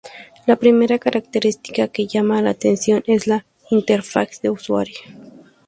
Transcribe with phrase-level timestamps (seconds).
[0.47, 4.97] La primera característica que llama la atención es la interfaz de usuario.